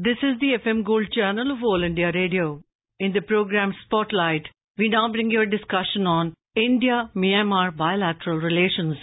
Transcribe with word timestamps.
This 0.00 0.18
is 0.22 0.38
the 0.38 0.56
FM 0.64 0.84
Gold 0.86 1.08
channel 1.10 1.50
of 1.50 1.58
All 1.64 1.82
India 1.82 2.12
Radio. 2.14 2.62
In 3.00 3.12
the 3.12 3.20
program 3.20 3.74
Spotlight, 3.84 4.44
we 4.78 4.88
now 4.88 5.10
bring 5.10 5.28
you 5.28 5.42
a 5.42 5.46
discussion 5.46 6.06
on 6.06 6.34
India 6.54 7.10
Myanmar 7.16 7.76
bilateral 7.76 8.38
relations. 8.38 8.94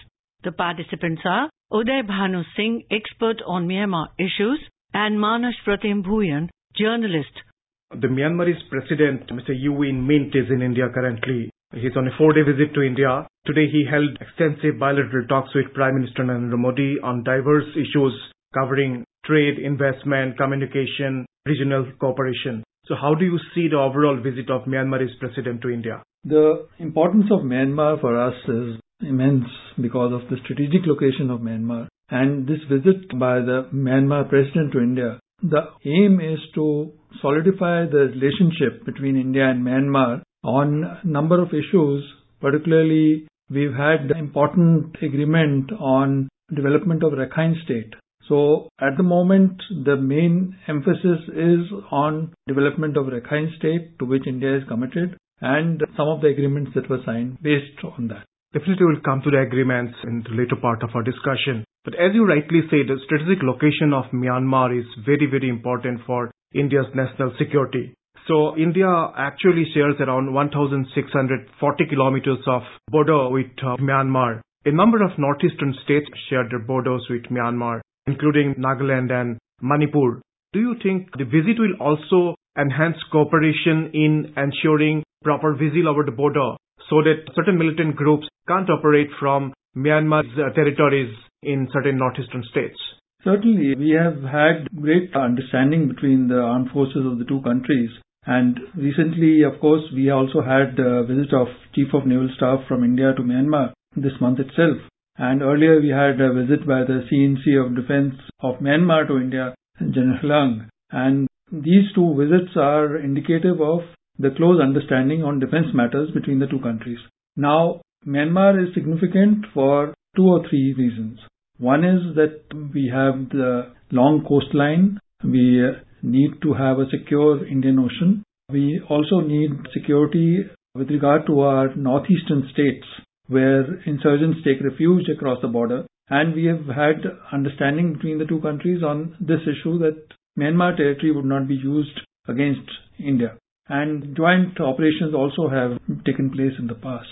The 0.45 0.53
participants 0.53 1.21
are 1.25 1.49
Uday 1.69 2.07
Bhanu 2.07 2.43
Singh, 2.55 2.85
expert 2.89 3.41
on 3.45 3.67
Myanmar 3.67 4.07
issues, 4.17 4.61
and 4.93 5.19
Manas 5.19 5.55
Pratim 5.67 6.01
Bhuyan, 6.01 6.47
journalist. 6.77 7.43
The 7.91 8.07
Myanmarese 8.07 8.63
president, 8.69 9.27
Mr. 9.27 9.51
U 9.53 9.73
Win 9.73 10.07
Myint, 10.07 10.29
is 10.29 10.49
in 10.49 10.61
India 10.61 10.87
currently. 10.93 11.51
He's 11.73 11.97
on 11.97 12.07
a 12.07 12.17
four-day 12.17 12.43
visit 12.43 12.73
to 12.73 12.81
India. 12.81 13.27
Today 13.45 13.67
he 13.69 13.83
held 13.83 14.17
extensive 14.21 14.79
bilateral 14.79 15.27
talks 15.27 15.53
with 15.55 15.73
Prime 15.73 15.95
Minister 15.95 16.23
Narendra 16.23 16.57
Modi 16.57 16.95
on 17.03 17.25
diverse 17.25 17.67
issues 17.75 18.13
covering 18.53 19.03
trade, 19.25 19.59
investment, 19.59 20.37
communication, 20.37 21.25
regional 21.45 21.91
cooperation. 21.99 22.63
So 22.87 22.95
how 22.99 23.15
do 23.15 23.25
you 23.25 23.39
see 23.53 23.67
the 23.67 23.77
overall 23.77 24.19
visit 24.21 24.49
of 24.49 24.65
Myanmar's 24.65 25.11
president 25.19 25.61
to 25.61 25.69
India? 25.69 26.03
The 26.23 26.67
importance 26.79 27.25
of 27.31 27.41
Myanmar 27.41 27.99
for 27.99 28.19
us 28.19 28.35
is 28.47 28.79
immense 29.01 29.45
because 29.81 30.13
of 30.13 30.29
the 30.29 30.37
strategic 30.43 30.85
location 30.85 31.29
of 31.29 31.39
Myanmar. 31.41 31.87
And 32.09 32.47
this 32.47 32.59
visit 32.69 33.09
by 33.19 33.39
the 33.39 33.67
Myanmar 33.73 34.29
president 34.29 34.71
to 34.73 34.79
India, 34.79 35.19
the 35.41 35.61
aim 35.85 36.19
is 36.21 36.39
to 36.55 36.91
solidify 37.21 37.85
the 37.85 38.11
relationship 38.13 38.85
between 38.85 39.17
India 39.17 39.49
and 39.49 39.65
Myanmar 39.65 40.21
on 40.43 40.83
a 40.83 41.07
number 41.07 41.41
of 41.41 41.49
issues. 41.49 42.03
Particularly, 42.39 43.27
we've 43.49 43.73
had 43.73 44.11
important 44.17 44.95
agreement 45.01 45.71
on 45.79 46.29
development 46.53 47.03
of 47.03 47.13
Rakhine 47.13 47.63
state. 47.63 47.93
So 48.27 48.69
at 48.79 48.97
the 48.97 49.03
moment, 49.03 49.61
the 49.69 49.97
main 49.97 50.57
emphasis 50.67 51.19
is 51.29 51.71
on 51.91 52.33
development 52.47 52.97
of 52.97 53.05
Rakhine 53.05 53.55
state 53.57 53.99
to 53.99 54.05
which 54.05 54.25
India 54.25 54.57
is 54.57 54.63
committed 54.67 55.17
and 55.41 55.83
some 55.95 56.07
of 56.07 56.21
the 56.21 56.27
agreements 56.27 56.71
that 56.75 56.89
were 56.89 57.01
signed 57.05 57.37
based 57.41 57.83
on 57.83 58.07
that. 58.07 58.25
Definitely 58.53 58.85
we'll 58.85 59.03
come 59.03 59.21
to 59.21 59.31
the 59.31 59.41
agreements 59.45 59.95
in 60.05 60.23
the 60.23 60.31
later 60.33 60.55
part 60.55 60.81
of 60.81 60.89
our 60.95 61.03
discussion. 61.03 61.65
But 61.83 61.95
as 61.95 62.15
you 62.15 62.25
rightly 62.25 62.61
say, 62.71 62.81
the 62.87 62.97
strategic 63.05 63.43
location 63.43 63.93
of 63.93 64.05
Myanmar 64.13 64.79
is 64.79 64.87
very, 65.05 65.27
very 65.29 65.49
important 65.49 66.01
for 66.07 66.31
India's 66.53 66.87
national 66.95 67.35
security. 67.37 67.93
So 68.27 68.57
India 68.57 68.89
actually 69.15 69.65
shares 69.73 69.95
around 69.99 70.33
1,640 70.33 71.85
kilometers 71.89 72.39
of 72.47 72.63
border 72.89 73.29
with 73.29 73.51
uh, 73.61 73.75
Myanmar. 73.77 74.41
A 74.65 74.71
number 74.71 75.03
of 75.03 75.11
northeastern 75.19 75.75
states 75.83 76.07
share 76.29 76.47
their 76.49 76.65
borders 76.65 77.05
with 77.07 77.23
Myanmar 77.29 77.81
including 78.07 78.55
Nagaland 78.55 79.11
and 79.11 79.37
Manipur. 79.61 80.21
Do 80.53 80.59
you 80.59 80.75
think 80.81 81.09
the 81.17 81.25
visit 81.25 81.59
will 81.59 81.75
also 81.79 82.35
enhance 82.57 82.97
cooperation 83.11 83.91
in 83.93 84.33
ensuring 84.37 85.03
proper 85.23 85.53
vigil 85.53 85.87
over 85.89 86.03
the 86.03 86.11
border 86.11 86.55
so 86.89 87.01
that 87.03 87.27
certain 87.35 87.57
militant 87.57 87.95
groups 87.95 88.27
can't 88.47 88.69
operate 88.69 89.09
from 89.19 89.53
Myanmar's 89.75 90.33
territories 90.55 91.13
in 91.43 91.67
certain 91.73 91.97
northeastern 91.97 92.43
states? 92.51 92.77
Certainly, 93.23 93.75
we 93.75 93.89
have 93.91 94.21
had 94.21 94.67
great 94.79 95.15
understanding 95.15 95.87
between 95.87 96.27
the 96.27 96.39
armed 96.39 96.69
forces 96.71 97.05
of 97.05 97.17
the 97.17 97.25
two 97.25 97.41
countries. 97.41 97.89
And 98.27 98.59
recently, 98.75 99.43
of 99.43 99.59
course, 99.59 99.83
we 99.93 100.09
also 100.09 100.41
had 100.41 100.79
a 100.79 101.03
visit 101.03 101.33
of 101.33 101.47
Chief 101.73 101.87
of 101.93 102.05
Naval 102.05 102.29
Staff 102.37 102.67
from 102.67 102.83
India 102.83 103.13
to 103.15 103.23
Myanmar 103.23 103.73
this 103.95 104.13
month 104.21 104.39
itself. 104.39 104.77
And 105.17 105.41
earlier 105.41 105.79
we 105.79 105.89
had 105.89 106.19
a 106.19 106.33
visit 106.33 106.67
by 106.67 106.83
the 106.83 107.03
CNC 107.09 107.65
of 107.65 107.75
Defense 107.75 108.15
of 108.41 108.55
Myanmar 108.55 109.07
to 109.07 109.17
India, 109.17 109.55
General 109.79 110.19
Lang. 110.23 110.69
And 110.91 111.27
these 111.51 111.91
two 111.93 112.15
visits 112.17 112.51
are 112.57 112.97
indicative 112.97 113.61
of 113.61 113.79
the 114.19 114.31
close 114.35 114.61
understanding 114.61 115.23
on 115.23 115.39
defense 115.39 115.67
matters 115.73 116.11
between 116.11 116.39
the 116.39 116.47
two 116.47 116.59
countries. 116.59 116.99
Now, 117.37 117.81
Myanmar 118.05 118.61
is 118.61 118.73
significant 118.73 119.45
for 119.53 119.93
two 120.15 120.27
or 120.27 120.47
three 120.49 120.73
reasons. 120.77 121.19
One 121.57 121.83
is 121.85 122.15
that 122.15 122.41
we 122.73 122.91
have 122.93 123.29
the 123.29 123.73
long 123.91 124.25
coastline. 124.27 124.99
We 125.23 125.63
need 126.03 126.41
to 126.43 126.53
have 126.53 126.79
a 126.79 126.89
secure 126.89 127.45
Indian 127.47 127.79
Ocean. 127.79 128.23
We 128.49 128.81
also 128.89 129.21
need 129.21 129.51
security 129.73 130.45
with 130.75 130.89
regard 130.89 131.25
to 131.27 131.39
our 131.39 131.73
northeastern 131.75 132.49
states 132.53 132.85
where 133.27 133.81
insurgents 133.85 134.39
take 134.43 134.61
refuge 134.63 135.09
across 135.09 135.39
the 135.41 135.47
border. 135.47 135.85
And 136.09 136.35
we 136.35 136.45
have 136.45 136.67
had 136.67 137.03
understanding 137.31 137.93
between 137.93 138.19
the 138.19 138.25
two 138.25 138.39
countries 138.41 138.83
on 138.83 139.15
this 139.19 139.41
issue 139.41 139.79
that 139.79 139.97
Myanmar 140.37 140.77
territory 140.77 141.11
would 141.11 141.25
not 141.25 141.47
be 141.47 141.55
used 141.55 141.99
against 142.27 142.69
India. 142.99 143.37
And 143.67 144.15
joint 144.15 144.59
operations 144.59 145.15
also 145.15 145.49
have 145.49 145.79
taken 146.05 146.29
place 146.29 146.53
in 146.59 146.67
the 146.67 146.75
past. 146.75 147.09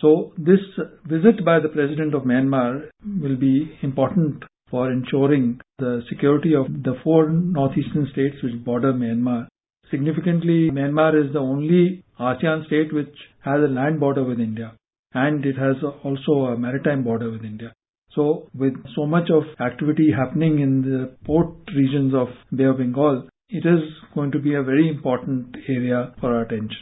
So 0.00 0.32
this 0.36 0.58
visit 1.06 1.44
by 1.44 1.60
the 1.60 1.68
President 1.68 2.14
of 2.14 2.22
Myanmar 2.22 2.88
will 3.22 3.36
be 3.36 3.78
important 3.82 4.42
for 4.68 4.90
ensuring 4.90 5.60
the 5.78 6.02
security 6.08 6.54
of 6.54 6.66
the 6.66 6.94
four 7.04 7.30
northeastern 7.30 8.08
states 8.12 8.42
which 8.42 8.64
border 8.64 8.92
Myanmar. 8.92 9.46
Significantly, 9.90 10.70
Myanmar 10.72 11.24
is 11.24 11.32
the 11.32 11.38
only 11.38 12.02
ASEAN 12.18 12.66
state 12.66 12.92
which 12.92 13.14
has 13.44 13.60
a 13.62 13.72
land 13.72 14.00
border 14.00 14.24
with 14.24 14.40
India 14.40 14.72
and 15.14 15.46
it 15.46 15.56
has 15.56 15.76
also 16.02 16.52
a 16.52 16.58
maritime 16.58 17.04
border 17.04 17.30
with 17.30 17.44
India. 17.44 17.72
So 18.14 18.48
with 18.54 18.74
so 18.94 19.06
much 19.06 19.30
of 19.30 19.44
activity 19.60 20.10
happening 20.16 20.60
in 20.60 20.82
the 20.82 21.16
port 21.24 21.54
regions 21.74 22.14
of 22.14 22.28
Bay 22.56 22.64
of 22.64 22.78
Bengal, 22.78 23.28
it 23.48 23.66
is 23.66 23.80
going 24.14 24.32
to 24.32 24.38
be 24.38 24.54
a 24.54 24.62
very 24.62 24.88
important 24.88 25.56
area 25.68 26.14
for 26.20 26.34
our 26.34 26.42
attention. 26.42 26.78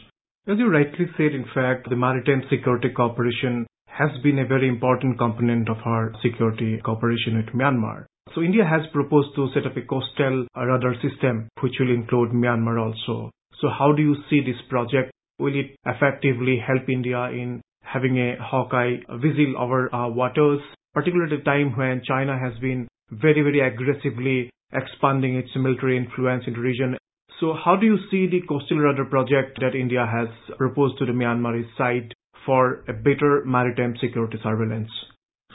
As 0.47 0.57
you 0.59 0.69
rightly 0.69 1.07
said, 1.17 1.33
in 1.33 1.45
fact, 1.53 1.89
the 1.89 1.95
Maritime 1.95 2.43
Security 2.49 2.89
Cooperation 2.95 3.65
has 3.87 4.09
been 4.23 4.39
a 4.39 4.45
very 4.45 4.67
important 4.67 5.17
component 5.17 5.69
of 5.69 5.77
our 5.85 6.11
security 6.21 6.79
cooperation 6.83 7.37
with 7.37 7.53
Myanmar. 7.55 8.05
So 8.33 8.41
India 8.41 8.65
has 8.65 8.81
proposed 8.91 9.35
to 9.35 9.49
set 9.53 9.65
up 9.65 9.77
a 9.77 9.81
coastal 9.81 10.47
radar 10.55 10.95
system 11.01 11.49
which 11.61 11.73
will 11.79 11.93
include 11.93 12.31
Myanmar 12.31 12.81
also. 12.81 13.31
So 13.61 13.69
how 13.69 13.93
do 13.93 14.01
you 14.01 14.15
see 14.29 14.41
this 14.41 14.59
project? 14.69 15.11
Will 15.39 15.53
it 15.57 15.75
effectively 15.85 16.57
help 16.65 16.89
India 16.89 17.25
in 17.25 17.61
having 17.83 18.17
a 18.17 18.35
Hawkeye 18.41 18.97
vigil 19.21 19.55
over 19.57 19.89
our 19.93 20.11
waters, 20.11 20.61
particularly 20.93 21.35
at 21.35 21.41
a 21.41 21.43
time 21.43 21.77
when 21.77 22.01
China 22.07 22.37
has 22.37 22.57
been 22.59 22.87
very, 23.11 23.41
very 23.41 23.59
aggressively 23.59 24.49
expanding 24.71 25.35
its 25.35 25.49
military 25.55 25.97
influence 25.97 26.43
in 26.47 26.53
the 26.53 26.59
region. 26.59 26.97
So 27.39 27.53
how 27.53 27.75
do 27.75 27.85
you 27.85 27.97
see 28.09 28.27
the 28.27 28.41
coastal 28.47 28.77
radar 28.77 29.05
project 29.05 29.59
that 29.59 29.75
India 29.75 30.05
has 30.09 30.27
proposed 30.57 30.97
to 30.99 31.05
the 31.05 31.11
Myanmarese 31.11 31.77
side 31.77 32.13
for 32.45 32.83
a 32.87 32.93
better 32.93 33.43
maritime 33.45 33.95
security 33.99 34.37
surveillance? 34.41 34.89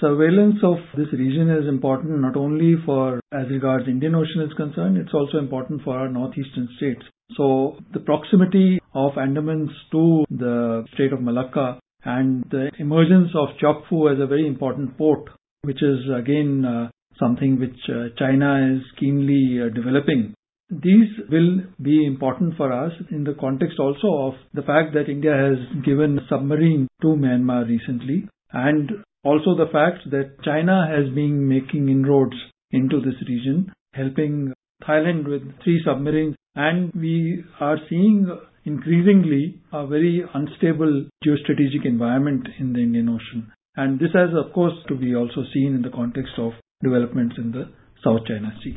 Surveillance 0.00 0.59
of 0.62 0.77
this 0.97 1.12
region 1.12 1.50
is 1.50 1.69
important 1.69 2.21
not 2.21 2.37
only 2.37 2.75
for 2.87 3.21
as 3.33 3.49
regards 3.50 3.89
Indian 3.89 4.15
Ocean 4.15 4.43
is 4.43 4.53
concerned, 4.56 4.97
it's 4.97 5.12
also 5.12 5.39
important 5.39 5.83
for 5.83 5.97
our 5.99 6.09
northeastern 6.09 6.69
states. 6.77 7.03
So 7.37 7.77
the 7.93 8.00
proximity 8.00 8.78
of 8.95 9.12
Andamans 9.15 9.71
to 9.93 10.25
the 10.31 10.84
Strait 10.93 11.12
of 11.12 11.21
Malacca 11.21 11.81
and 12.04 12.44
the 12.50 12.70
emergence 12.78 13.31
of 13.34 13.48
Kyaukphyu 13.60 14.14
as 14.14 14.20
a 14.20 14.26
very 14.26 14.47
important 14.47 14.97
port, 14.97 15.28
which 15.62 15.82
is 15.82 16.00
again 16.14 16.64
uh, 16.64 16.91
something 17.19 17.59
which 17.59 17.78
uh, 17.88 18.14
China 18.19 18.76
is 18.76 18.82
keenly 18.98 19.60
uh, 19.60 19.75
developing. 19.75 20.34
These 20.70 21.09
will 21.31 21.62
be 21.81 22.06
important 22.06 22.56
for 22.56 22.72
us 22.72 22.92
in 23.10 23.25
the 23.25 23.34
context 23.41 23.78
also 23.78 24.28
of 24.28 24.34
the 24.53 24.62
fact 24.62 24.92
that 24.94 25.09
India 25.09 25.32
has 25.32 25.82
given 25.84 26.19
a 26.19 26.28
submarine 26.28 26.88
to 27.00 27.09
Myanmar 27.09 27.66
recently 27.66 28.28
and 28.53 28.91
also 29.25 29.56
the 29.56 29.70
fact 29.72 30.10
that 30.10 30.42
China 30.44 30.86
has 30.86 31.12
been 31.15 31.48
making 31.48 31.88
inroads 31.88 32.36
into 32.70 33.00
this 33.00 33.16
region, 33.26 33.72
helping 33.94 34.53
Thailand 34.86 35.26
with 35.26 35.42
three 35.65 35.80
submarines 35.84 36.36
and 36.54 36.92
we 36.94 37.44
are 37.60 37.78
seeing 37.89 38.28
increasingly 38.68 39.60
a 39.72 39.86
very 39.86 40.22
unstable 40.34 41.06
geostrategic 41.24 41.84
environment 41.84 42.47
in 42.59 42.74
the 42.74 42.80
Indian 42.80 43.09
Ocean. 43.09 43.50
And 43.76 43.98
this 43.98 44.12
has, 44.12 44.30
of 44.36 44.53
course, 44.53 44.74
to 44.88 44.94
be 44.94 45.15
also 45.15 45.42
seen 45.54 45.74
in 45.74 45.82
the 45.82 45.97
context 46.00 46.32
of 46.36 46.53
developments 46.82 47.36
in 47.38 47.53
the 47.53 47.70
South 48.04 48.26
China 48.26 48.53
Sea. 48.62 48.76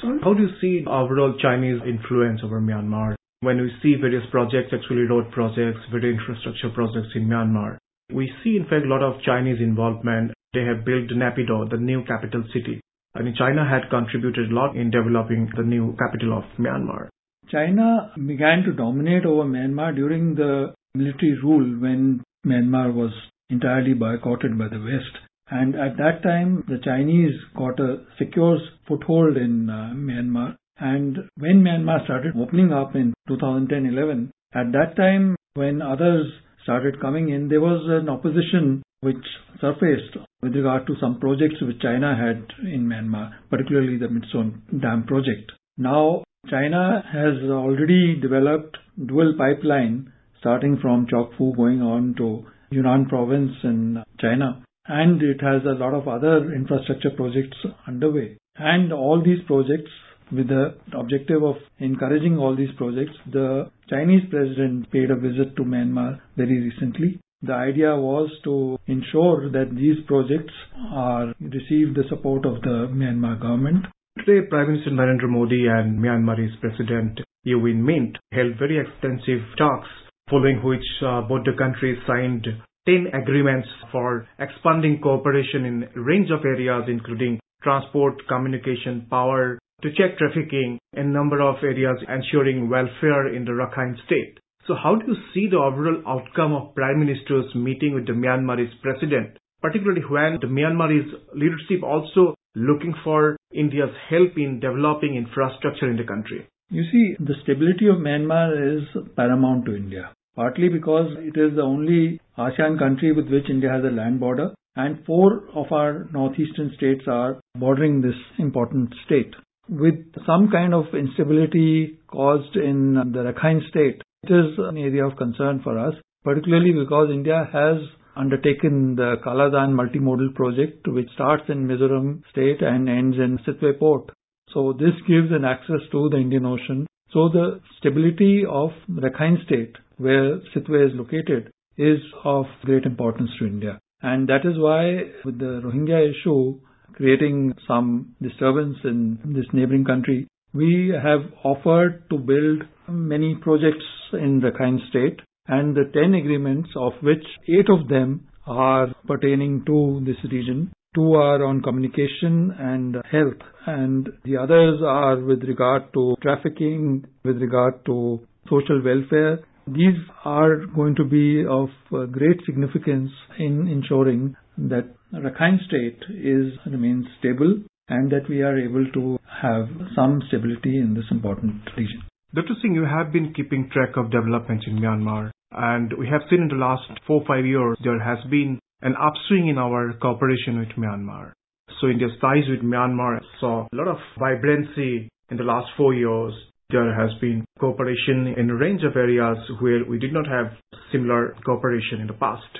So, 0.00 0.18
how 0.22 0.32
do 0.34 0.42
you 0.42 0.52
see 0.60 0.84
overall 0.86 1.34
Chinese 1.40 1.80
influence 1.86 2.40
over 2.44 2.60
Myanmar? 2.60 3.14
When 3.40 3.60
we 3.60 3.70
see 3.82 3.94
various 4.00 4.24
projects, 4.30 4.72
actually 4.72 5.04
road 5.10 5.30
projects, 5.32 5.80
various 5.90 6.18
infrastructure 6.18 6.70
projects 6.70 7.12
in 7.14 7.28
Myanmar, 7.28 7.76
we 8.12 8.32
see 8.42 8.56
in 8.56 8.64
fact 8.64 8.86
a 8.86 8.88
lot 8.88 9.02
of 9.02 9.20
Chinese 9.22 9.60
involvement. 9.60 10.32
They 10.54 10.64
have 10.64 10.84
built 10.84 11.10
Naypyidaw, 11.10 11.70
the 11.70 11.76
new 11.76 12.04
capital 12.04 12.44
city. 12.54 12.80
I 13.14 13.22
mean, 13.22 13.34
China 13.36 13.68
had 13.68 13.90
contributed 13.90 14.50
a 14.50 14.54
lot 14.54 14.76
in 14.76 14.90
developing 14.90 15.50
the 15.56 15.62
new 15.62 15.96
capital 15.98 16.38
of 16.38 16.44
Myanmar. 16.58 17.08
China 17.50 18.12
began 18.26 18.62
to 18.64 18.72
dominate 18.72 19.24
over 19.24 19.44
Myanmar 19.44 19.94
during 19.94 20.34
the 20.34 20.74
military 20.94 21.38
rule 21.42 21.80
when 21.80 22.22
Myanmar 22.44 22.92
was 22.92 23.12
entirely 23.50 23.94
boycotted 23.94 24.58
by 24.58 24.68
the 24.68 24.80
West. 24.80 25.16
And 25.48 25.76
at 25.76 25.96
that 25.98 26.22
time, 26.22 26.64
the 26.66 26.78
Chinese 26.82 27.34
got 27.56 27.78
a 27.78 28.04
secure 28.18 28.58
foothold 28.88 29.36
in 29.36 29.70
uh, 29.70 29.94
Myanmar. 29.94 30.56
And 30.78 31.18
when 31.38 31.62
Myanmar 31.62 32.04
started 32.04 32.34
opening 32.36 32.72
up 32.72 32.96
in 32.96 33.14
2010-11, 33.30 34.30
at 34.54 34.72
that 34.72 34.96
time 34.96 35.36
when 35.54 35.80
others 35.80 36.26
started 36.64 37.00
coming 37.00 37.30
in, 37.30 37.48
there 37.48 37.60
was 37.60 37.82
an 37.88 38.08
opposition 38.08 38.82
which 39.00 39.24
surfaced 39.60 40.16
with 40.42 40.54
regard 40.54 40.86
to 40.86 40.94
some 41.00 41.20
projects 41.20 41.62
which 41.62 41.80
China 41.80 42.16
had 42.16 42.44
in 42.66 42.86
Myanmar, 42.86 43.30
particularly 43.48 43.98
the 43.98 44.06
Myitsone 44.06 44.80
Dam 44.80 45.04
project. 45.04 45.52
Now, 45.78 46.24
China 46.50 47.02
has 47.12 47.50
already 47.50 48.18
developed 48.20 48.76
dual 49.04 49.34
pipeline 49.36 50.12
starting 50.38 50.78
from 50.80 51.06
Kyaukphyu 51.06 51.56
going 51.56 51.82
on 51.82 52.14
to 52.18 52.44
Yunnan 52.70 53.06
province 53.06 53.52
in 53.64 54.02
China. 54.20 54.62
And 54.86 55.20
it 55.22 55.40
has 55.40 55.62
a 55.64 55.78
lot 55.78 55.94
of 55.94 56.06
other 56.06 56.52
infrastructure 56.54 57.10
projects 57.10 57.56
underway. 57.88 58.36
And 58.56 58.92
all 58.92 59.22
these 59.22 59.40
projects 59.46 59.90
with 60.32 60.48
the 60.48 60.76
objective 60.96 61.42
of 61.42 61.56
encouraging 61.78 62.38
all 62.38 62.54
these 62.56 62.74
projects, 62.76 63.12
the 63.32 63.70
Chinese 63.88 64.22
president 64.30 64.90
paid 64.90 65.10
a 65.10 65.16
visit 65.16 65.56
to 65.56 65.62
Myanmar 65.62 66.20
very 66.36 66.60
recently. 66.60 67.20
The 67.42 67.52
idea 67.52 67.94
was 67.96 68.30
to 68.44 68.78
ensure 68.86 69.50
that 69.50 69.74
these 69.74 69.96
projects 70.06 70.54
are 70.92 71.34
receive 71.40 71.94
the 71.94 72.04
support 72.08 72.46
of 72.46 72.62
the 72.62 72.88
Myanmar 72.92 73.40
government. 73.40 73.86
Today, 74.18 74.46
Prime 74.48 74.72
Minister 74.72 74.90
Narendra 74.92 75.28
Modi 75.28 75.66
and 75.68 75.98
Myanmar's 76.00 76.56
President 76.62 77.20
U 77.44 77.58
Win 77.60 77.82
Myint 77.84 78.16
held 78.32 78.58
very 78.58 78.78
extensive 78.80 79.44
talks, 79.58 79.88
following 80.30 80.62
which 80.64 80.86
uh, 81.04 81.20
both 81.20 81.44
the 81.44 81.52
countries 81.52 81.98
signed 82.06 82.46
10 82.88 83.08
agreements 83.12 83.68
for 83.92 84.26
expanding 84.38 85.00
cooperation 85.02 85.66
in 85.66 85.82
a 85.94 86.00
range 86.00 86.30
of 86.30 86.46
areas 86.46 86.84
including 86.88 87.38
transport, 87.62 88.14
communication, 88.26 89.06
power, 89.10 89.58
to 89.82 89.90
check 89.92 90.16
trafficking 90.16 90.78
in 90.94 91.12
number 91.12 91.42
of 91.42 91.56
areas 91.62 91.98
ensuring 92.08 92.70
welfare 92.70 93.28
in 93.34 93.44
the 93.44 93.52
Rakhine 93.52 94.02
state. 94.06 94.38
So 94.66 94.74
how 94.82 94.96
do 94.96 95.12
you 95.12 95.16
see 95.34 95.48
the 95.50 95.58
overall 95.58 96.02
outcome 96.08 96.54
of 96.54 96.74
Prime 96.74 96.98
Minister's 97.00 97.54
meeting 97.54 97.92
with 97.94 98.06
the 98.06 98.14
Myanmar's 98.14 98.72
president, 98.82 99.36
particularly 99.60 100.02
when 100.08 100.38
the 100.40 100.46
Myanmar's 100.48 101.12
leadership 101.34 101.84
also 101.84 102.34
looking 102.56 102.94
for 103.04 103.36
India's 103.54 103.94
help 104.10 104.36
in 104.36 104.58
developing 104.58 105.14
infrastructure 105.14 105.88
in 105.88 105.96
the 105.96 106.04
country? 106.04 106.48
You 106.70 106.82
see, 106.90 107.14
the 107.20 107.34
stability 107.44 107.86
of 107.86 107.98
Myanmar 107.98 108.78
is 108.78 108.82
paramount 109.14 109.66
to 109.66 109.76
India. 109.76 110.10
Partly 110.34 110.68
because 110.68 111.12
it 111.18 111.38
is 111.38 111.54
the 111.54 111.62
only 111.62 112.20
ASEAN 112.36 112.78
country 112.78 113.12
with 113.12 113.28
which 113.28 113.48
India 113.48 113.70
has 113.70 113.84
a 113.84 113.94
land 113.94 114.18
border, 114.18 114.52
and 114.74 115.04
four 115.06 115.44
of 115.54 115.70
our 115.70 116.08
northeastern 116.12 116.72
states 116.76 117.04
are 117.06 117.40
bordering 117.54 118.02
this 118.02 118.18
important 118.38 118.92
state 119.06 119.32
with 119.68 119.94
some 120.26 120.50
kind 120.50 120.74
of 120.74 120.84
instability 120.94 121.98
caused 122.08 122.56
in 122.56 122.94
the 122.94 123.32
Rakhine 123.32 123.68
state. 123.68 124.00
It 124.22 124.32
is 124.32 124.58
an 124.58 124.76
area 124.76 125.06
of 125.06 125.16
concern 125.16 125.60
for 125.62 125.78
us, 125.78 125.94
particularly 126.24 126.72
because 126.72 127.10
India 127.10 127.48
has 127.52 127.78
undertaken 128.16 128.96
the 128.96 129.16
Kaladan 129.24 129.74
multimodal 129.74 130.34
project, 130.34 130.88
which 130.88 131.08
starts 131.14 131.44
in 131.48 131.66
Mizoram 131.66 132.22
state 132.30 132.62
and 132.62 132.88
ends 132.88 133.16
in 133.18 133.38
Sittwe 133.46 133.78
port. 133.78 134.10
So 134.52 134.72
this 134.72 134.94
gives 135.06 135.30
an 135.32 135.44
access 135.44 135.80
to 135.92 136.08
the 136.10 136.16
Indian 136.16 136.46
Ocean. 136.46 136.86
So 137.12 137.28
the 137.28 137.60
stability 137.78 138.44
of 138.48 138.70
Rakhine 138.90 139.44
state, 139.44 139.76
where 139.98 140.38
Sittwe 140.54 140.86
is 140.86 140.96
located, 140.96 141.50
is 141.76 141.98
of 142.24 142.46
great 142.64 142.84
importance 142.84 143.30
to 143.38 143.46
India. 143.46 143.78
And 144.02 144.28
that 144.28 144.44
is 144.44 144.58
why 144.58 145.10
with 145.24 145.38
the 145.38 145.60
Rohingya 145.64 146.10
issue, 146.10 146.58
creating 146.94 147.54
some 147.66 148.14
disturbance 148.22 148.76
in 148.84 149.18
this 149.24 149.46
neighboring 149.52 149.84
country, 149.84 150.26
we 150.54 150.90
have 150.90 151.20
offered 151.44 152.08
to 152.10 152.18
build 152.18 152.62
many 152.88 153.34
projects 153.34 153.84
in 154.12 154.40
Rakhine 154.40 154.78
state 154.88 155.20
and 155.48 155.76
the 155.76 155.84
10 155.92 156.14
agreements 156.14 156.70
of 156.76 156.92
which 157.02 157.24
8 157.48 157.68
of 157.70 157.88
them 157.88 158.26
are 158.46 158.88
pertaining 159.06 159.64
to 159.66 160.02
this 160.04 160.16
region. 160.30 160.72
Two 160.94 161.14
are 161.14 161.44
on 161.44 161.60
communication 161.60 162.54
and 162.58 162.96
health 163.10 163.42
and 163.66 164.08
the 164.24 164.36
others 164.36 164.80
are 164.82 165.18
with 165.20 165.42
regard 165.44 165.92
to 165.92 166.14
trafficking, 166.22 167.04
with 167.24 167.36
regard 167.40 167.84
to 167.86 168.20
social 168.48 168.82
welfare. 168.82 169.40
These 169.66 169.98
are 170.24 170.64
going 170.66 170.94
to 170.94 171.04
be 171.04 171.44
of 171.44 171.68
great 172.12 172.38
significance 172.46 173.10
in 173.38 173.68
ensuring 173.68 174.36
that 174.56 174.86
Rakhine 175.12 175.58
state 175.66 176.02
is 176.10 176.52
remains 176.66 177.06
stable 177.18 177.62
and 177.88 178.10
that 178.10 178.28
we 178.28 178.42
are 178.42 178.58
able 178.58 178.86
to 178.92 179.18
have 179.42 179.68
some 179.94 180.22
stability 180.28 180.78
in 180.78 180.94
this 180.94 181.04
important 181.10 181.60
region. 181.76 182.02
Dr. 182.34 182.54
Singh, 182.60 182.74
you 182.74 182.84
have 182.84 183.12
been 183.12 183.32
keeping 183.34 183.68
track 183.72 183.96
of 183.96 184.10
developments 184.10 184.64
in 184.66 184.78
Myanmar 184.78 185.30
and 185.56 185.92
we 185.98 186.06
have 186.06 186.20
seen 186.28 186.42
in 186.42 186.48
the 186.48 186.54
last 186.54 186.84
four 187.06 187.24
five 187.26 187.46
years 187.46 187.76
there 187.82 187.98
has 187.98 188.18
been 188.30 188.58
an 188.82 188.94
upswing 188.94 189.48
in 189.48 189.56
our 189.58 189.94
cooperation 189.94 190.58
with 190.58 190.68
Myanmar. 190.76 191.32
So 191.80 191.88
India's 191.88 192.12
ties 192.20 192.44
with 192.48 192.60
Myanmar 192.60 193.20
saw 193.40 193.66
a 193.72 193.76
lot 193.76 193.88
of 193.88 193.96
vibrancy 194.18 195.08
in 195.30 195.36
the 195.36 195.44
last 195.44 195.68
four 195.76 195.94
years. 195.94 196.34
There 196.68 196.94
has 196.94 197.18
been 197.20 197.44
cooperation 197.58 198.34
in 198.36 198.50
a 198.50 198.54
range 198.54 198.82
of 198.84 198.96
areas 198.96 199.38
where 199.60 199.84
we 199.88 199.98
did 199.98 200.12
not 200.12 200.26
have 200.26 200.52
similar 200.92 201.34
cooperation 201.44 202.00
in 202.00 202.06
the 202.06 202.12
past. 202.14 202.58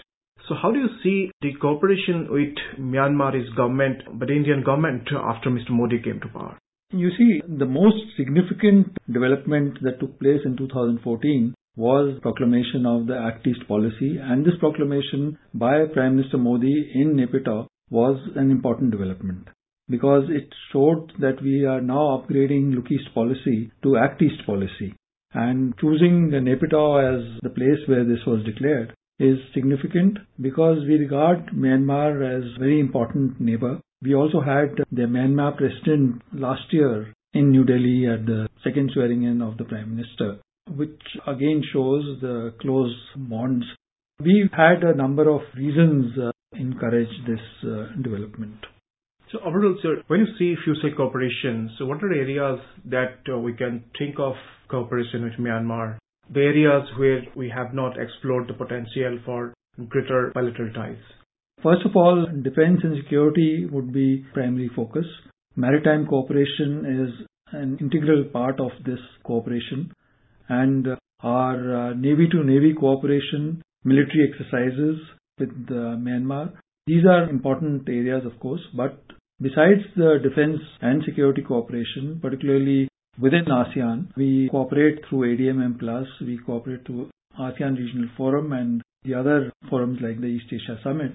So 0.48 0.54
how 0.54 0.70
do 0.70 0.78
you 0.78 0.88
see 1.02 1.30
the 1.42 1.54
cooperation 1.60 2.28
with 2.30 2.54
Myanmar's 2.78 3.48
government, 3.56 4.02
but 4.14 4.30
Indian 4.30 4.62
government 4.62 5.08
after 5.12 5.50
Mr. 5.50 5.70
Modi 5.70 6.00
came 6.00 6.20
to 6.20 6.28
power? 6.28 6.56
You 6.92 7.10
see, 7.18 7.42
the 7.48 7.66
most 7.66 7.96
significant 8.16 8.96
development 9.12 9.78
that 9.82 9.98
took 9.98 10.18
place 10.20 10.40
in 10.44 10.56
2014 10.56 11.52
was 11.76 12.18
proclamation 12.22 12.86
of 12.86 13.06
the 13.06 13.16
Act 13.16 13.46
East 13.46 13.68
policy. 13.68 14.18
And 14.20 14.44
this 14.44 14.54
proclamation 14.58 15.38
by 15.54 15.84
Prime 15.92 16.16
Minister 16.16 16.38
Modi 16.38 16.90
in 16.94 17.14
Naypyidaw 17.14 17.66
was 17.90 18.18
an 18.34 18.50
important 18.50 18.90
development 18.90 19.48
because 19.88 20.24
it 20.28 20.48
showed 20.72 21.12
that 21.20 21.40
we 21.42 21.64
are 21.64 21.80
now 21.80 22.18
upgrading 22.18 22.74
Look 22.74 22.90
East 22.90 23.14
policy 23.14 23.70
to 23.82 23.96
Act 23.96 24.22
East 24.22 24.44
policy. 24.46 24.94
And 25.32 25.76
choosing 25.78 26.30
Naypyidaw 26.30 27.14
as 27.14 27.40
the 27.42 27.50
place 27.50 27.86
where 27.86 28.04
this 28.04 28.24
was 28.26 28.44
declared 28.44 28.94
is 29.18 29.38
significant 29.54 30.18
because 30.40 30.78
we 30.86 30.96
regard 30.96 31.48
Myanmar 31.48 32.36
as 32.36 32.58
very 32.58 32.80
important 32.80 33.40
neighbor. 33.40 33.80
We 34.02 34.14
also 34.14 34.40
had 34.40 34.76
the 34.92 35.02
Myanmar 35.02 35.56
president 35.56 36.22
last 36.32 36.72
year 36.72 37.12
in 37.32 37.50
New 37.50 37.64
Delhi 37.64 38.06
at 38.06 38.26
the 38.26 38.48
second 38.64 38.90
swearing 38.92 39.24
in 39.24 39.42
of 39.42 39.56
the 39.56 39.64
Prime 39.64 39.96
Minister, 39.96 40.38
which 40.68 41.00
again 41.26 41.62
shows 41.72 42.18
the 42.20 42.54
close 42.60 42.94
bonds. 43.16 43.64
We've 44.20 44.50
had 44.52 44.82
a 44.82 44.94
number 44.94 45.28
of 45.28 45.42
reasons 45.54 46.18
uh, 46.18 46.32
encourage 46.52 47.10
this 47.26 47.40
uh, 47.62 48.00
development. 48.02 48.56
So 49.32 49.40
overall, 49.40 49.76
sir, 49.82 50.02
when 50.06 50.20
you 50.20 50.26
see 50.38 50.54
future 50.64 50.94
cooperation, 50.96 51.70
so 51.78 51.84
what 51.84 52.02
are 52.02 52.08
the 52.08 52.20
areas 52.20 52.60
that 52.86 53.18
uh, 53.32 53.38
we 53.38 53.54
can 53.54 53.84
think 53.98 54.16
of 54.18 54.34
cooperation 54.68 55.24
with 55.24 55.34
Myanmar 55.34 55.98
the 56.32 56.40
areas 56.40 56.88
where 56.98 57.22
we 57.36 57.48
have 57.48 57.72
not 57.72 57.96
explored 58.00 58.48
the 58.48 58.54
potential 58.54 59.18
for 59.24 59.54
greater 59.88 60.32
bilateral 60.34 60.72
ties? 60.72 60.98
First 61.62 61.86
of 61.86 61.96
all, 61.96 62.26
defense 62.42 62.80
and 62.82 62.96
security 63.02 63.66
would 63.70 63.92
be 63.92 64.24
primary 64.34 64.70
focus. 64.74 65.06
Maritime 65.54 66.06
cooperation 66.06 66.84
is 67.08 67.26
an 67.52 67.78
integral 67.80 68.24
part 68.24 68.60
of 68.60 68.70
this 68.84 68.98
cooperation 69.24 69.92
and 70.48 70.88
our 71.20 71.90
uh, 71.90 71.94
Navy 71.94 72.28
to 72.28 72.44
Navy 72.44 72.74
cooperation, 72.74 73.62
military 73.84 74.30
exercises 74.30 74.98
with 75.38 75.50
uh, 75.70 75.96
Myanmar. 75.96 76.52
These 76.86 77.04
are 77.04 77.28
important 77.28 77.88
areas 77.88 78.24
of 78.24 78.38
course, 78.40 78.60
but 78.76 79.02
besides 79.40 79.82
the 79.96 80.18
defense 80.22 80.60
and 80.80 81.02
security 81.04 81.42
cooperation, 81.42 82.18
particularly 82.22 82.88
Within 83.18 83.46
ASEAN, 83.46 84.08
we 84.14 84.48
cooperate 84.50 84.98
through 85.08 85.36
ADMM 85.36 85.78
Plus, 85.78 86.06
we 86.20 86.38
cooperate 86.44 86.84
through 86.86 87.08
ASEAN 87.40 87.78
Regional 87.78 88.10
Forum 88.14 88.52
and 88.52 88.82
the 89.04 89.14
other 89.14 89.50
forums 89.70 90.00
like 90.02 90.20
the 90.20 90.26
East 90.26 90.52
Asia 90.52 90.78
Summit. 90.84 91.12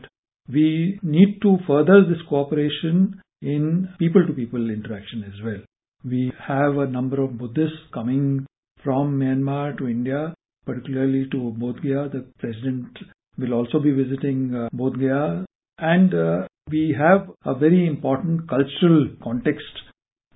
We 0.51 0.99
need 1.03 1.39
to 1.43 1.57
further 1.67 2.03
this 2.03 2.17
cooperation 2.27 3.21
in 3.43 3.87
people 3.99 4.25
to 4.25 4.33
people 4.33 4.71
interaction 4.71 5.23
as 5.27 5.43
well. 5.45 5.61
We 6.03 6.33
have 6.47 6.77
a 6.77 6.87
number 6.87 7.21
of 7.21 7.37
Buddhists 7.37 7.77
coming 7.93 8.47
from 8.83 9.19
Myanmar 9.19 9.77
to 9.77 9.87
India, 9.87 10.33
particularly 10.65 11.27
to 11.31 11.55
Bodh 11.57 11.81
Gaya. 11.83 12.09
The 12.09 12.25
president 12.39 12.97
will 13.37 13.53
also 13.53 13.79
be 13.79 13.91
visiting 13.91 14.53
uh, 14.55 14.69
Bodh 14.75 14.99
Gaya. 14.99 15.45
And 15.77 16.13
uh, 16.13 16.47
we 16.69 16.95
have 16.97 17.29
a 17.45 17.55
very 17.57 17.87
important 17.87 18.47
cultural 18.49 19.09
context 19.23 19.81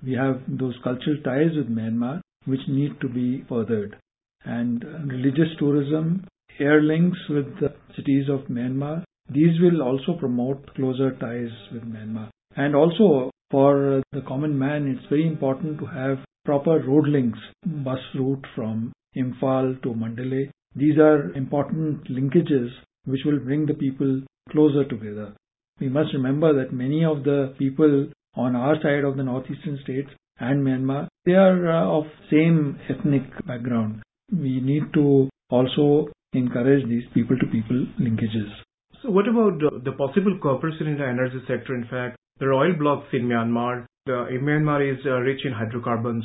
we 0.04 0.12
have 0.12 0.40
those 0.46 0.74
cultural 0.84 1.16
ties 1.24 1.56
with 1.56 1.68
Myanmar 1.68 2.20
which 2.44 2.60
need 2.68 3.00
to 3.00 3.08
be 3.08 3.44
furthered. 3.48 3.96
And 4.44 4.84
religious 5.10 5.48
tourism, 5.58 6.26
air 6.60 6.80
links 6.80 7.18
with 7.28 7.46
the 7.60 7.74
cities 7.96 8.28
of 8.28 8.42
Myanmar, 8.48 9.02
these 9.28 9.60
will 9.60 9.82
also 9.82 10.16
promote 10.18 10.74
closer 10.74 11.10
ties 11.16 11.50
with 11.72 11.82
Myanmar. 11.82 12.28
And 12.54 12.76
also 12.76 13.30
for 13.50 14.02
the 14.12 14.20
common 14.20 14.56
man, 14.56 14.86
it's 14.86 15.08
very 15.08 15.26
important 15.26 15.80
to 15.80 15.86
have 15.86 16.18
proper 16.46 16.78
road 16.78 17.08
links, 17.08 17.38
bus 17.66 17.98
route 18.14 18.46
from 18.54 18.92
Imphal 19.16 19.82
to 19.82 19.94
Mandalay. 19.94 20.50
These 20.74 20.98
are 20.98 21.32
important 21.32 22.08
linkages 22.08 22.70
which 23.04 23.20
will 23.26 23.40
bring 23.40 23.66
the 23.66 23.74
people 23.74 24.22
closer 24.50 24.84
together. 24.84 25.34
We 25.80 25.88
must 25.88 26.14
remember 26.14 26.54
that 26.54 26.72
many 26.72 27.04
of 27.04 27.24
the 27.24 27.54
people 27.58 28.08
on 28.34 28.56
our 28.56 28.76
side 28.82 29.04
of 29.04 29.16
the 29.16 29.24
northeastern 29.24 29.78
states 29.82 30.10
and 30.38 30.66
Myanmar, 30.66 31.08
they 31.24 31.32
are 31.32 31.70
uh, 31.70 31.98
of 31.98 32.04
same 32.30 32.78
ethnic 32.88 33.22
background. 33.46 34.02
We 34.30 34.60
need 34.60 34.92
to 34.94 35.28
also 35.50 36.08
encourage 36.32 36.86
these 36.88 37.04
people 37.14 37.36
to 37.38 37.46
people 37.46 37.86
linkages. 38.00 38.50
So 39.02 39.10
what 39.10 39.28
about 39.28 39.58
the 39.84 39.92
possible 39.92 40.38
cooperation 40.40 40.86
in 40.88 40.98
the 40.98 41.06
energy 41.06 41.40
sector? 41.48 41.74
In 41.74 41.86
fact, 41.88 42.16
there 42.38 42.50
are 42.50 42.66
oil 42.66 42.74
blocks 42.78 43.08
in 43.12 43.22
Myanmar. 43.22 43.86
Myanmar 44.06 44.92
is 44.92 45.04
uh, 45.04 45.18
rich 45.20 45.40
in 45.44 45.52
hydrocarbons. 45.52 46.24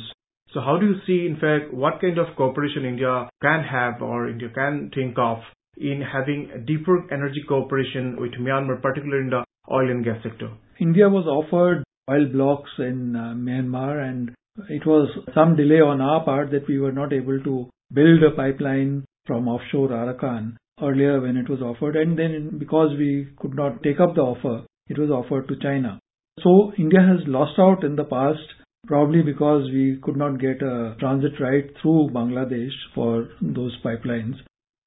So 0.52 0.60
how 0.60 0.78
do 0.78 0.86
you 0.86 0.96
see, 1.06 1.26
in 1.26 1.36
fact, 1.40 1.72
what 1.72 2.00
kind 2.00 2.18
of 2.18 2.36
cooperation 2.36 2.84
India 2.84 3.28
can 3.40 3.64
have 3.64 4.02
or 4.02 4.28
India 4.28 4.48
can 4.54 4.90
think 4.94 5.16
of 5.18 5.38
in 5.76 6.02
having 6.02 6.64
deeper 6.66 7.04
energy 7.12 7.42
cooperation 7.48 8.20
with 8.20 8.32
Myanmar, 8.32 8.82
particularly 8.82 9.24
in 9.24 9.30
the 9.30 9.44
oil 9.70 9.90
and 9.90 10.04
gas 10.04 10.22
sector? 10.22 10.50
India 10.78 11.08
was 11.08 11.26
offered 11.26 11.84
oil 12.10 12.26
blocks 12.26 12.70
in 12.78 13.16
uh, 13.16 13.34
Myanmar 13.34 14.06
and 14.06 14.30
it 14.68 14.84
was 14.84 15.08
some 15.34 15.56
delay 15.56 15.80
on 15.80 16.00
our 16.00 16.24
part 16.24 16.50
that 16.50 16.68
we 16.68 16.78
were 16.78 16.92
not 16.92 17.12
able 17.12 17.42
to 17.42 17.70
build 17.92 18.22
a 18.22 18.36
pipeline 18.36 19.04
from 19.26 19.48
offshore 19.48 19.88
Arakan 19.88 20.56
earlier 20.82 21.20
when 21.20 21.36
it 21.36 21.48
was 21.48 21.60
offered 21.60 21.96
and 21.96 22.18
then 22.18 22.58
because 22.58 22.90
we 22.98 23.28
could 23.38 23.54
not 23.54 23.82
take 23.82 24.00
up 24.00 24.14
the 24.14 24.20
offer, 24.20 24.66
it 24.88 24.98
was 24.98 25.10
offered 25.10 25.48
to 25.48 25.56
China. 25.62 25.98
So 26.40 26.72
India 26.78 27.00
has 27.00 27.26
lost 27.28 27.58
out 27.58 27.84
in 27.84 27.96
the 27.96 28.04
past 28.04 28.40
probably 28.86 29.22
because 29.22 29.70
we 29.70 29.98
could 30.02 30.16
not 30.16 30.40
get 30.40 30.62
a 30.62 30.96
transit 30.98 31.38
right 31.40 31.70
through 31.80 32.10
Bangladesh 32.12 32.72
for 32.94 33.28
those 33.40 33.76
pipelines. 33.84 34.36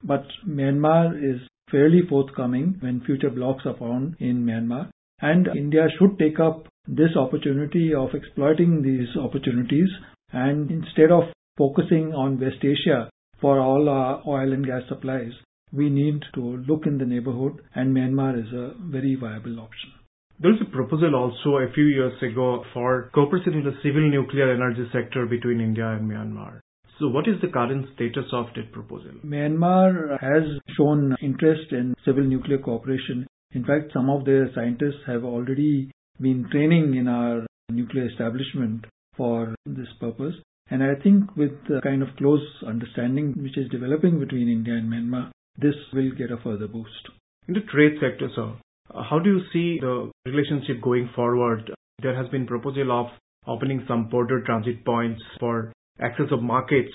But 0.04 0.26
Myanmar 0.48 1.16
is 1.18 1.42
fairly 1.72 2.02
forthcoming 2.10 2.78
when 2.80 3.02
future 3.02 3.30
blocks 3.30 3.66
are 3.66 3.78
found 3.78 4.16
in 4.20 4.46
Myanmar 4.46 4.90
and 5.22 5.48
India 5.56 5.88
should 5.98 6.20
take 6.20 6.40
up 6.40 6.68
this 6.88 7.16
opportunity 7.16 7.94
of 7.94 8.14
exploiting 8.14 8.82
these 8.82 9.16
opportunities 9.18 9.90
and 10.32 10.70
instead 10.70 11.12
of 11.12 11.24
focusing 11.58 12.14
on 12.14 12.40
West 12.40 12.64
Asia 12.64 13.10
for 13.40 13.60
all 13.60 13.88
our 13.88 14.22
oil 14.28 14.52
and 14.52 14.66
gas 14.66 14.84
supplies, 14.90 15.32
we 15.72 15.90
need 15.90 16.22
to 16.34 16.58
look 16.68 16.86
in 16.86 16.98
the 16.98 17.06
neighborhood 17.06 17.62
and 17.74 17.96
Myanmar 17.96 18.38
is 18.40 18.52
a 18.54 18.74
very 18.80 19.16
viable 19.16 19.60
option. 19.60 19.95
There 20.38 20.52
was 20.52 20.60
a 20.62 20.66
proposal 20.70 21.16
also 21.16 21.58
a 21.58 21.72
few 21.72 21.86
years 21.86 22.22
ago 22.22 22.66
for 22.74 23.10
cooperation 23.14 23.54
in 23.54 23.64
the 23.64 23.78
civil 23.82 24.10
nuclear 24.10 24.54
energy 24.54 24.84
sector 24.92 25.26
between 25.26 25.62
India 25.62 25.88
and 25.88 26.12
Myanmar. 26.12 26.60
So 27.00 27.08
what 27.08 27.26
is 27.28 27.40
the 27.42 27.48
current 27.48 27.88
status 27.96 28.26
of 28.34 28.48
that 28.56 28.74
proposal? 28.74 29.12
Myanmar 29.26 30.20
has 30.20 30.44
shown 30.76 31.16
interest 31.22 31.72
in 31.72 31.96
civil 32.04 32.26
nuclear 32.26 32.58
cooperation. 32.58 33.26
In 33.52 33.64
fact, 33.64 33.94
some 33.94 34.10
of 34.10 34.26
their 34.26 34.54
scientists 34.54 35.04
have 35.08 35.24
already 35.24 35.90
been 36.20 36.50
training 36.52 36.96
in 36.96 37.08
our 37.08 37.46
nuclear 37.70 38.08
establishment 38.10 38.86
for 39.16 39.56
this 39.66 39.88
purpose. 40.02 40.36
And 40.70 40.84
I 40.84 40.96
think 41.02 41.36
with 41.38 41.52
the 41.70 41.80
kind 41.82 42.02
of 42.02 42.10
close 42.18 42.46
understanding 42.68 43.36
which 43.38 43.58
is 43.58 43.70
developing 43.70 44.20
between 44.20 44.50
India 44.50 44.74
and 44.74 44.92
Myanmar, 44.92 45.32
this 45.58 45.76
will 45.94 46.12
get 46.12 46.32
a 46.32 46.38
further 46.44 46.68
boost. 46.68 47.08
In 47.48 47.54
the 47.54 47.62
trade 47.62 47.94
sector, 48.02 48.28
sir, 48.36 48.54
how 48.94 49.20
do 49.20 49.30
you 49.30 49.42
see 49.52 49.80
the 49.80 50.12
relationship 50.26 50.82
going 50.82 51.10
forward? 51.16 51.72
There 52.02 52.16
has 52.16 52.30
been 52.30 52.46
proposal 52.46 52.92
of 52.92 53.08
opening 53.48 53.84
some 53.88 54.10
border 54.10 54.42
transit 54.44 54.86
points 54.86 55.22
for 55.40 55.74
access 56.00 56.28
of 56.32 56.42
markets. 56.42 56.92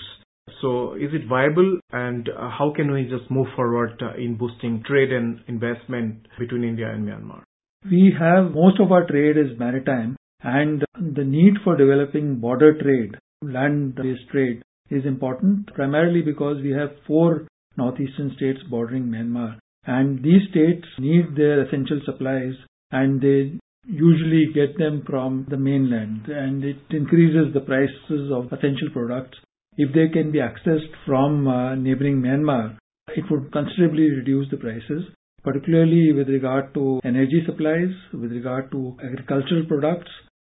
So 0.61 0.93
is 0.93 1.09
it 1.13 1.27
viable 1.27 1.79
and 1.91 2.29
how 2.35 2.73
can 2.75 2.91
we 2.91 3.03
just 3.03 3.29
move 3.31 3.47
forward 3.55 4.01
uh, 4.01 4.15
in 4.15 4.37
boosting 4.37 4.83
trade 4.85 5.11
and 5.11 5.39
investment 5.47 6.27
between 6.37 6.63
India 6.63 6.91
and 6.91 7.07
Myanmar? 7.07 7.41
We 7.89 8.13
have 8.19 8.51
most 8.51 8.79
of 8.79 8.91
our 8.91 9.07
trade 9.07 9.37
is 9.37 9.57
maritime 9.57 10.15
and 10.43 10.83
the 10.95 11.23
need 11.23 11.55
for 11.63 11.75
developing 11.77 12.39
border 12.39 12.79
trade, 12.81 13.15
land-based 13.41 14.29
trade 14.31 14.61
is 14.89 15.05
important 15.05 15.73
primarily 15.73 16.21
because 16.21 16.61
we 16.61 16.71
have 16.71 16.89
four 17.07 17.47
northeastern 17.77 18.33
states 18.35 18.59
bordering 18.69 19.05
Myanmar 19.05 19.57
and 19.85 20.23
these 20.23 20.49
states 20.49 20.85
need 20.99 21.35
their 21.35 21.61
essential 21.63 22.01
supplies 22.05 22.53
and 22.91 23.21
they 23.21 23.57
usually 23.85 24.47
get 24.53 24.77
them 24.77 25.03
from 25.07 25.45
the 25.49 25.57
mainland 25.57 26.27
and 26.27 26.63
it 26.63 26.77
increases 26.91 27.53
the 27.53 27.61
prices 27.61 28.31
of 28.31 28.45
essential 28.53 28.89
products. 28.93 29.37
If 29.77 29.93
they 29.93 30.09
can 30.09 30.31
be 30.31 30.39
accessed 30.39 30.91
from 31.05 31.47
uh, 31.47 31.75
neighboring 31.75 32.21
Myanmar, 32.21 32.77
it 33.15 33.23
would 33.31 33.51
considerably 33.51 34.09
reduce 34.09 34.49
the 34.51 34.57
prices 34.57 35.03
particularly 35.43 36.13
with 36.13 36.29
regard 36.29 36.73
to 36.73 36.99
energy 37.03 37.41
supplies, 37.45 37.91
with 38.13 38.31
regard 38.31 38.71
to 38.71 38.97
agricultural 39.03 39.65
products, 39.67 40.11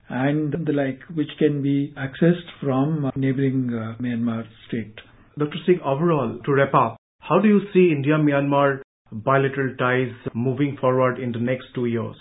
and 0.10 0.54
the 0.66 0.74
like, 0.74 1.00
which 1.14 1.30
can 1.38 1.62
be 1.62 1.94
accessed 1.98 2.50
from 2.62 3.12
neighboring 3.16 3.70
uh, 3.72 4.02
Myanmar 4.02 4.44
state. 4.68 4.96
Dr. 5.38 5.58
Singh, 5.66 5.80
overall, 5.86 6.40
to 6.44 6.52
wrap 6.54 6.74
up, 6.74 6.98
how 7.20 7.40
do 7.40 7.48
you 7.48 7.62
see 7.74 7.94
India-Myanmar 7.96 8.82
bilateral 9.12 9.76
ties 9.78 10.14
moving 10.34 10.78
forward 10.80 11.20
in 11.20 11.32
the 11.32 11.40
next 11.40 11.66
two 11.76 11.86
years? 11.86 12.16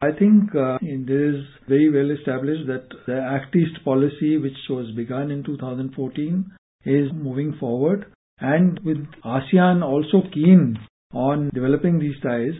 I 0.00 0.10
think 0.12 0.54
uh, 0.54 0.76
it 0.82 1.08
is 1.08 1.44
very 1.68 1.90
well 1.90 2.10
established 2.16 2.66
that 2.66 2.88
the 3.06 3.18
Act 3.18 3.56
East 3.56 3.82
policy, 3.84 4.36
which 4.36 4.58
was 4.68 4.94
begun 4.94 5.30
in 5.30 5.42
2014, 5.42 6.44
is 6.84 7.08
moving 7.14 7.56
forward. 7.58 8.12
And 8.38 8.78
with 8.84 9.06
ASEAN 9.24 9.82
also 9.82 10.28
keen 10.32 10.76
on 11.14 11.50
developing 11.54 11.98
these 11.98 12.20
ties. 12.22 12.52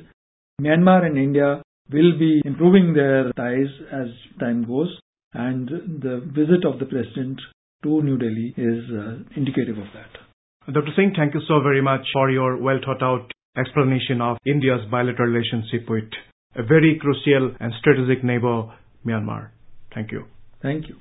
Myanmar 0.60 1.04
and 1.04 1.18
India 1.18 1.62
will 1.92 2.18
be 2.18 2.40
improving 2.44 2.94
their 2.94 3.30
ties 3.32 3.68
as 3.92 4.08
time 4.40 4.64
goes, 4.66 4.98
and 5.34 5.68
the 5.68 6.22
visit 6.34 6.64
of 6.64 6.78
the 6.78 6.86
president 6.86 7.38
to 7.82 8.02
New 8.02 8.16
Delhi 8.16 8.54
is 8.56 8.84
uh, 8.90 9.18
indicative 9.36 9.76
of 9.76 9.86
that. 9.94 10.72
Dr. 10.72 10.92
Singh, 10.96 11.12
thank 11.16 11.34
you 11.34 11.40
so 11.46 11.60
very 11.60 11.82
much 11.82 12.00
for 12.12 12.30
your 12.30 12.56
well 12.56 12.78
thought 12.84 13.02
out 13.02 13.30
explanation 13.56 14.20
of 14.20 14.38
India's 14.46 14.84
bilateral 14.90 15.30
relationship 15.32 15.88
with 15.88 16.10
a 16.54 16.62
very 16.62 16.98
crucial 17.00 17.54
and 17.60 17.72
strategic 17.78 18.24
neighbor, 18.24 18.72
Myanmar. 19.06 19.48
Thank 19.94 20.12
you. 20.12 20.24
Thank 20.62 20.88
you. 20.88 20.96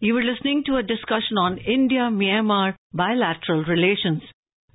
You 0.00 0.14
were 0.14 0.22
listening 0.22 0.64
to 0.66 0.76
a 0.76 0.82
discussion 0.82 1.38
on 1.38 1.58
India 1.58 2.10
Myanmar 2.12 2.74
bilateral 2.92 3.64
relations. 3.64 4.22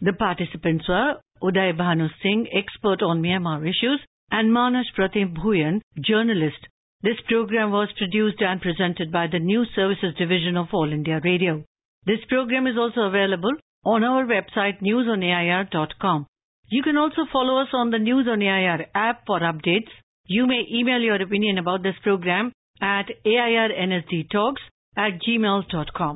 The 0.01 0.13
participants 0.13 0.85
were 0.87 1.15
Uday 1.43 1.77
Bhanu 1.77 2.07
Singh, 2.21 2.47
expert 2.53 3.01
on 3.01 3.21
Myanmar 3.21 3.61
issues, 3.61 4.01
and 4.31 4.53
Manas 4.53 4.87
Pratim 4.97 5.35
Bhuyan, 5.35 5.81
journalist. 5.99 6.67
This 7.01 7.19
program 7.27 7.71
was 7.71 7.89
produced 7.97 8.41
and 8.41 8.61
presented 8.61 9.11
by 9.11 9.27
the 9.31 9.39
News 9.39 9.69
Services 9.75 10.15
Division 10.17 10.57
of 10.57 10.67
All 10.73 10.91
India 10.91 11.19
Radio. 11.23 11.63
This 12.05 12.19
program 12.27 12.67
is 12.67 12.77
also 12.77 13.01
available 13.01 13.51
on 13.85 14.03
our 14.03 14.25
website 14.25 14.81
newsonair.com. 14.81 16.27
You 16.69 16.83
can 16.83 16.97
also 16.97 17.25
follow 17.31 17.61
us 17.61 17.69
on 17.73 17.89
the 17.89 17.99
News 17.99 18.27
on 18.29 18.41
AIR 18.41 18.85
app 18.93 19.23
for 19.25 19.39
updates. 19.39 19.89
You 20.25 20.45
may 20.45 20.63
email 20.71 20.99
your 20.99 21.21
opinion 21.21 21.57
about 21.57 21.81
this 21.81 21.95
program 22.03 22.51
at 22.81 23.07
airnsdtalks 23.25 24.61
at 24.95 25.19
gmail.com. 25.27 26.07